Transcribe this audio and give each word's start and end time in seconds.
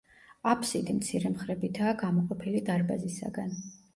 აფსიდი 0.51 0.95
მცირე 0.99 1.31
მხრებითაა 1.33 1.93
გამოყოფილი 2.01 2.65
დარბაზისაგან. 2.71 3.55